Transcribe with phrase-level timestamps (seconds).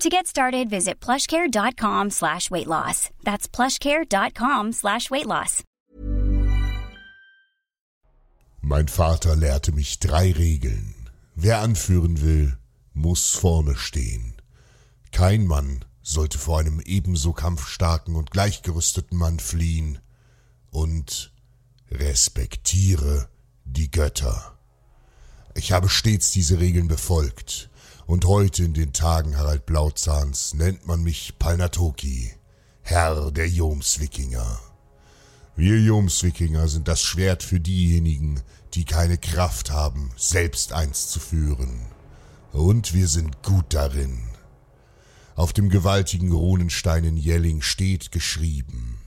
[0.00, 3.10] To get started, visit plushcare.com slash weight loss.
[3.22, 5.62] That's plushcare.com slash weight loss.
[8.60, 10.94] Mein Vater lehrte mich drei Regeln.
[11.34, 12.56] Wer anführen will,
[12.92, 14.34] muss vorne stehen.
[15.12, 19.98] Kein Mann sollte vor einem ebenso kampfstarken und gleichgerüsteten Mann fliehen.
[20.70, 21.32] Und
[21.90, 23.28] respektiere
[23.64, 24.58] die Götter.
[25.54, 27.70] Ich habe stets diese Regeln befolgt,
[28.06, 32.32] und heute in den Tagen Harald Blauzahns nennt man mich Palnatoki,
[32.82, 34.60] Herr der Jomswikinger.
[35.56, 38.40] Wir Jomswikinger sind das Schwert für diejenigen,
[38.74, 41.86] die keine Kraft haben, selbst eins zu führen.
[42.52, 44.18] Und wir sind gut darin.
[45.36, 48.98] Auf dem gewaltigen Runenstein in Jelling steht geschrieben.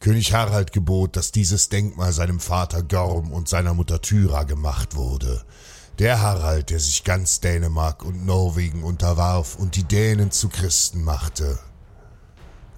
[0.00, 5.44] König Harald gebot, dass dieses Denkmal seinem Vater Gorm und seiner Mutter Thyra gemacht wurde,
[5.98, 11.58] der Harald, der sich ganz Dänemark und Norwegen unterwarf und die Dänen zu Christen machte.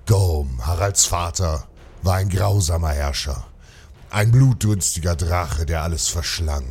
[0.06, 1.66] Gorm, Haralds Vater,
[2.02, 3.46] war ein grausamer Herrscher,
[4.10, 6.66] ein blutdürstiger Drache, der alles verschlang.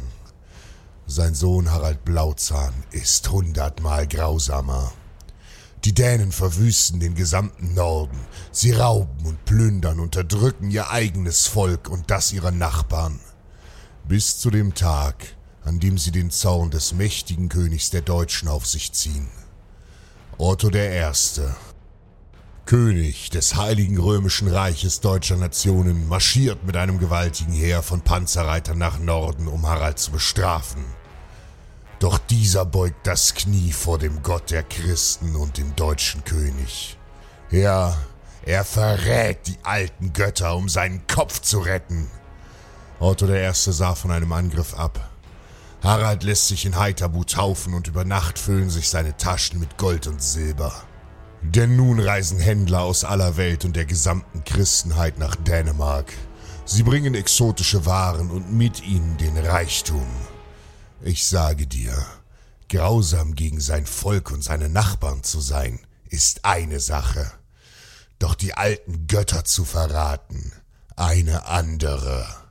[1.08, 4.92] Sein Sohn Harald Blauzahn ist hundertmal grausamer.
[5.84, 8.20] Die Dänen verwüsten den gesamten Norden.
[8.52, 13.20] Sie rauben und plündern, unterdrücken ihr eigenes Volk und das ihrer Nachbarn.
[14.08, 15.35] Bis zu dem Tag,
[15.66, 19.28] an dem sie den Zorn des mächtigen Königs der Deutschen auf sich ziehen.
[20.38, 21.56] Otto Erste,
[22.66, 29.00] König des Heiligen Römischen Reiches deutscher Nationen, marschiert mit einem gewaltigen Heer von Panzerreitern nach
[29.00, 30.84] Norden, um Harald zu bestrafen.
[32.00, 36.98] Doch dieser beugt das Knie vor dem Gott der Christen und dem deutschen König.
[37.50, 37.98] Ja,
[38.44, 42.08] er verrät die alten Götter, um seinen Kopf zu retten.
[43.00, 45.15] Otto Erste sah von einem Angriff ab.
[45.86, 50.08] Harald lässt sich in Heiterbu taufen und über Nacht füllen sich seine Taschen mit Gold
[50.08, 50.74] und Silber.
[51.44, 56.12] Denn nun reisen Händler aus aller Welt und der gesamten Christenheit nach Dänemark.
[56.66, 60.08] Sie bringen exotische Waren und mit ihnen den Reichtum.
[61.04, 62.04] Ich sage dir,
[62.68, 65.80] grausam gegen sein Volk und seine Nachbarn zu sein,
[66.10, 67.32] ist eine Sache.
[68.18, 70.52] Doch die alten Götter zu verraten,
[70.96, 72.45] eine andere.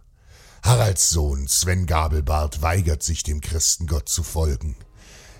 [0.64, 4.76] Haralds Sohn Sven Gabelbart weigert sich dem Christengott zu folgen.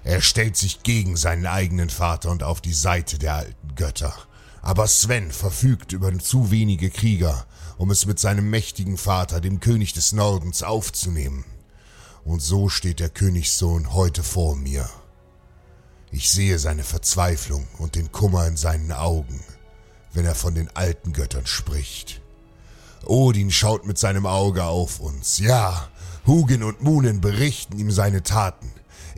[0.04, 4.14] Er stellt sich gegen seinen eigenen Vater und auf die Seite der alten Götter.
[4.60, 7.46] Aber Sven verfügt über zu wenige Krieger,
[7.78, 11.46] um es mit seinem mächtigen Vater, dem König des Nordens, aufzunehmen.
[12.26, 14.90] Und so steht der Königssohn heute vor mir.
[16.10, 19.42] Ich sehe seine Verzweiflung und den Kummer in seinen Augen,
[20.12, 22.20] wenn er von den alten Göttern spricht.
[23.06, 25.38] Odin schaut mit seinem Auge auf uns.
[25.38, 25.88] Ja,
[26.26, 28.70] Hugin und Munin berichten ihm seine Taten.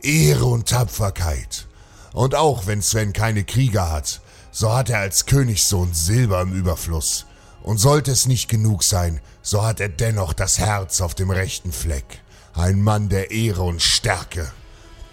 [0.02, 1.66] Ehre und Tapferkeit.
[2.12, 7.26] Und auch wenn Sven keine Krieger hat, so hat er als Königssohn Silber im Überfluss.
[7.62, 11.72] Und sollte es nicht genug sein, so hat er dennoch das Herz auf dem rechten
[11.72, 12.20] Fleck.
[12.54, 14.50] Ein Mann der Ehre und Stärke.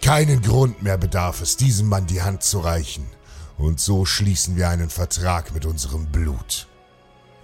[0.01, 3.05] Keinen Grund mehr bedarf es, diesem Mann die Hand zu reichen.
[3.57, 6.67] Und so schließen wir einen Vertrag mit unserem Blut.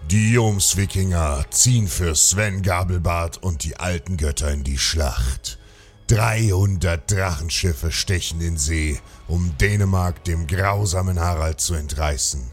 [0.08, 5.60] Die Jomswikinger ziehen für Sven Gabelbart und die alten Götter in die Schlacht.
[6.08, 12.52] 300 Drachenschiffe stechen in See, um Dänemark dem grausamen Harald zu entreißen.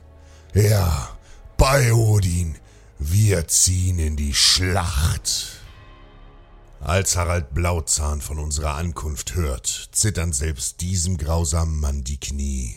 [0.52, 1.16] Ja,
[1.56, 2.56] bei Odin
[2.98, 5.60] Wir ziehen in die Schlacht.
[6.80, 12.76] Als Harald Blauzahn von unserer Ankunft hört, zittern selbst diesem grausamen Mann die Knie.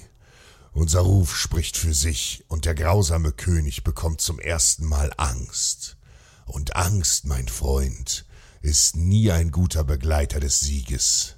[0.71, 5.97] Unser Ruf spricht für sich, und der grausame König bekommt zum ersten Mal Angst.
[6.45, 8.25] Und Angst, mein Freund,
[8.61, 11.35] ist nie ein guter Begleiter des Sieges.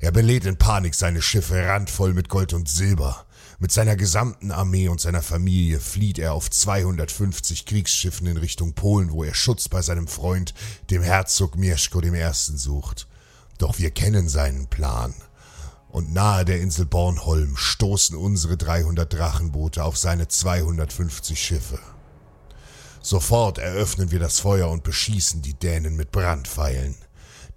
[0.00, 3.26] Er belädt in Panik seine Schiffe randvoll mit Gold und Silber.
[3.58, 9.10] Mit seiner gesamten Armee und seiner Familie flieht er auf 250 Kriegsschiffen in Richtung Polen,
[9.10, 10.54] wo er Schutz bei seinem Freund,
[10.90, 12.30] dem Herzog Mieszko I.
[12.32, 13.08] sucht.
[13.58, 15.12] Doch wir kennen seinen Plan.
[15.90, 21.78] Und nahe der Insel Bornholm stoßen unsere 300 Drachenboote auf seine 250 Schiffe.
[23.00, 26.94] Sofort eröffnen wir das Feuer und beschießen die Dänen mit Brandpfeilen.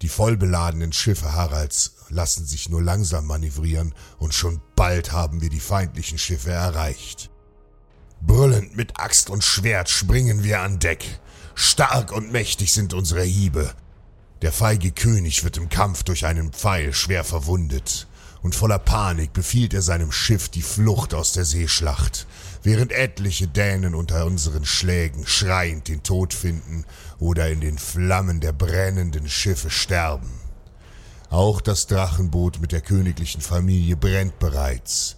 [0.00, 5.60] Die vollbeladenen Schiffe Haralds lassen sich nur langsam manövrieren und schon bald haben wir die
[5.60, 7.30] feindlichen Schiffe erreicht.
[8.20, 11.20] Brüllend mit Axt und Schwert springen wir an Deck.
[11.54, 13.74] Stark und mächtig sind unsere Hiebe.
[14.40, 18.08] Der feige König wird im Kampf durch einen Pfeil schwer verwundet
[18.42, 22.26] und voller Panik befiehlt er seinem Schiff die Flucht aus der Seeschlacht,
[22.62, 26.84] während etliche Dänen unter unseren Schlägen schreiend den Tod finden
[27.18, 30.30] oder in den Flammen der brennenden Schiffe sterben.
[31.30, 35.16] Auch das Drachenboot mit der königlichen Familie brennt bereits.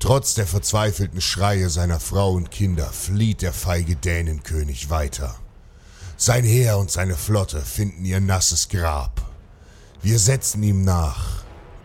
[0.00, 5.36] Trotz der verzweifelten Schreie seiner Frau und Kinder flieht der feige Dänenkönig weiter.
[6.16, 9.22] Sein Heer und seine Flotte finden ihr nasses Grab.
[10.02, 11.41] Wir setzen ihm nach,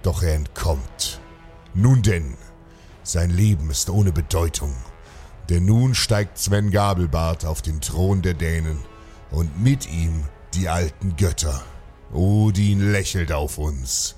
[0.07, 1.19] doch er entkommt.
[1.74, 2.38] Nun denn,
[3.04, 4.74] sein Leben ist ohne Bedeutung.
[5.50, 8.80] Denn nun steigt Sven Gabelbart auf den Thron der Dänen
[9.31, 10.24] und mit ihm
[10.54, 11.62] die alten Götter.
[12.13, 14.15] Odin lächelt auf uns.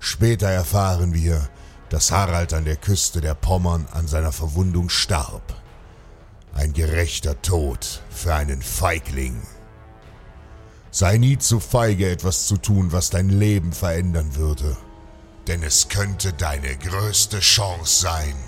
[0.00, 1.48] Später erfahren wir,
[1.88, 5.54] dass Harald an der Küste der Pommern an seiner Verwundung starb.
[6.52, 9.40] Ein gerechter Tod für einen Feigling.
[10.90, 14.76] Sei nie zu feige, etwas zu tun, was dein Leben verändern würde
[15.48, 18.47] denn es könnte deine größte Chance sein.